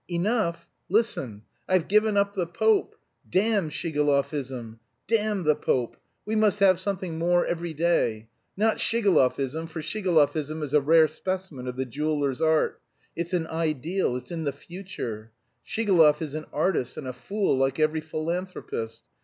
"Enough! 0.09 0.67
Listen. 0.89 1.43
I've 1.69 1.87
given 1.87 2.17
up 2.17 2.33
the 2.33 2.47
Pope! 2.47 2.95
Damn 3.29 3.69
Shigalovism! 3.69 4.79
Damn 5.05 5.43
the 5.43 5.55
Pope! 5.55 5.95
We 6.25 6.35
must 6.35 6.57
have 6.57 6.79
something 6.79 7.19
more 7.19 7.45
everyday. 7.45 8.27
Not 8.57 8.77
Shigalovism, 8.79 9.67
for 9.69 9.79
Shigalovism 9.83 10.63
is 10.63 10.73
a 10.73 10.81
rare 10.81 11.07
specimen 11.07 11.67
of 11.67 11.75
the 11.75 11.85
jeweller's 11.85 12.41
art. 12.41 12.81
It's 13.15 13.33
an 13.33 13.45
ideal; 13.45 14.15
it's 14.15 14.31
in 14.31 14.43
the 14.43 14.51
future. 14.53 15.33
Shigalov 15.63 16.19
is 16.19 16.33
an 16.33 16.45
artist 16.51 16.97
and 16.97 17.05
a 17.07 17.13
fool 17.13 17.55
like 17.55 17.79
every 17.79 18.01
philanthropist. 18.01 19.03